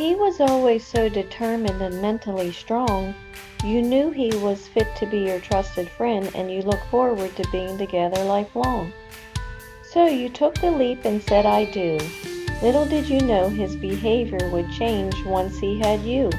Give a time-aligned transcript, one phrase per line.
[0.00, 3.14] He was always so determined and mentally strong.
[3.62, 7.46] You knew he was fit to be your trusted friend and you look forward to
[7.52, 8.94] being together lifelong.
[9.82, 11.98] So you took the leap and said, I do.
[12.62, 16.30] Little did you know his behavior would change once he had you.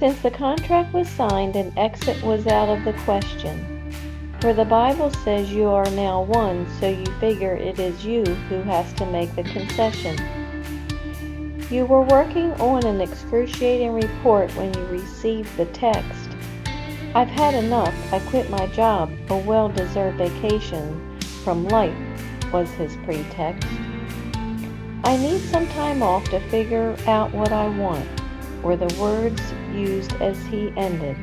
[0.00, 3.92] Since the contract was signed, an exit was out of the question.
[4.40, 8.60] For the Bible says you are now one, so you figure it is you who
[8.62, 10.43] has to make the concession.
[11.70, 16.28] You were working on an excruciating report when you received the text.
[17.14, 17.94] I've had enough.
[18.12, 19.10] I quit my job.
[19.30, 21.96] A well deserved vacation from life
[22.52, 23.66] was his pretext.
[25.04, 28.06] I need some time off to figure out what I want,
[28.62, 29.40] were the words
[29.72, 31.16] used as he ended.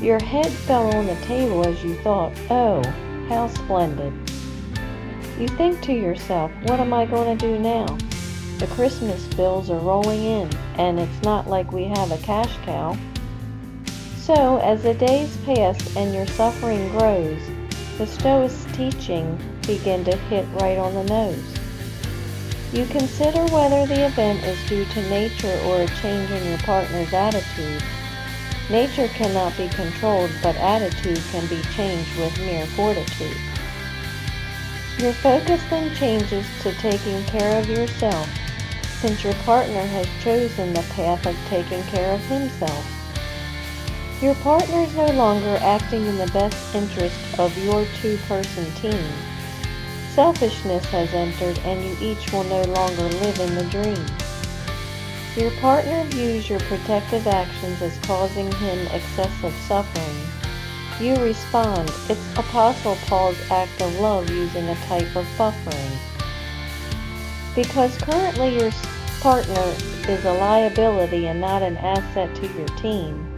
[0.00, 2.82] Your head fell on the table as you thought, oh,
[3.28, 4.12] how splendid.
[5.40, 7.86] You think to yourself, what am I going to do now?
[8.58, 12.96] The Christmas bills are rolling in, and it's not like we have a cash cow.
[14.16, 17.42] So, as the days pass and your suffering grows,
[17.98, 21.58] the Stoics' teaching begin to hit right on the nose.
[22.72, 27.12] You consider whether the event is due to nature or a change in your partner's
[27.12, 27.82] attitude
[28.70, 33.36] Nature cannot be controlled, but attitude can be changed with mere fortitude.
[34.96, 38.26] Your focus then changes to taking care of yourself,
[39.04, 42.86] since your partner has chosen the path of taking care of himself.
[44.22, 49.04] Your partner is no longer acting in the best interest of your two-person team.
[50.08, 54.06] Selfishness has entered and you each will no longer live in the dream.
[55.36, 60.16] Your partner views your protective actions as causing him excessive suffering.
[60.98, 65.98] You respond, it's Apostle Paul's act of love using a type of buffering.
[67.54, 68.72] Because currently your
[69.24, 69.74] partner
[70.06, 73.34] is a liability and not an asset to your team,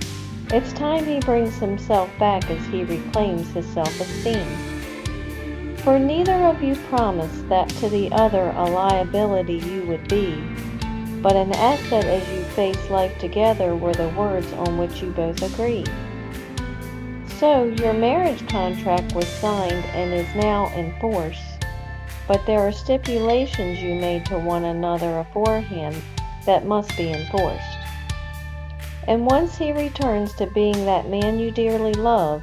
[0.53, 4.45] it's time he brings himself back as he reclaims his self-esteem.
[5.77, 10.35] For neither of you promised that to the other a liability you would be,
[11.23, 15.41] but an asset as you face life together were the words on which you both
[15.41, 15.89] agreed.
[17.39, 21.56] So, your marriage contract was signed and is now in force,
[22.27, 25.97] but there are stipulations you made to one another aforehand
[26.45, 27.79] that must be enforced.
[29.07, 32.43] And once he returns to being that man you dearly love,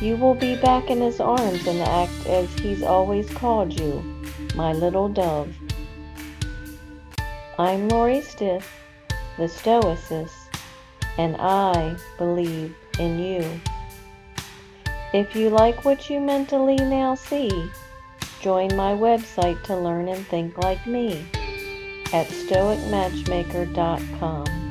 [0.00, 4.02] you will be back in his arms and act as he's always called you,
[4.54, 5.54] my little dove.
[7.58, 8.68] I'm Lori Stiff,
[9.38, 10.32] the Stoicess,
[11.16, 13.60] and I believe in you.
[15.14, 17.70] If you like what you mentally now see,
[18.46, 21.26] join my website to learn and think like me
[22.12, 24.65] at stoicmatchmaker.com.